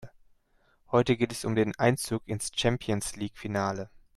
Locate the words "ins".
2.27-2.49